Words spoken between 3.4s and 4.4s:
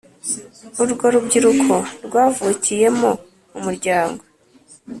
umuryango.